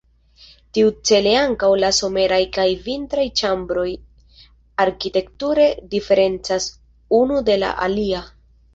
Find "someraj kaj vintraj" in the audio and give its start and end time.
1.97-3.27